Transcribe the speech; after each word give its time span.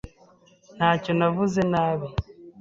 Ntacyo 0.75 1.11
navuze 1.19 1.61
nabi. 1.71 2.07